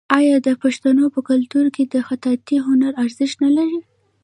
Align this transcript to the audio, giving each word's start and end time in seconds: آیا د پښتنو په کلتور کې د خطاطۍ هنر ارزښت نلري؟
آیا 0.17 0.35
د 0.47 0.49
پښتنو 0.63 1.03
په 1.15 1.19
کلتور 1.29 1.65
کې 1.75 1.83
د 1.93 1.95
خطاطۍ 2.07 2.57
هنر 2.67 2.91
ارزښت 3.03 3.37
نلري؟ 3.45 3.79